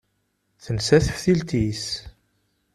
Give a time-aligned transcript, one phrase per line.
[0.63, 1.85] Tensa teftilt-is.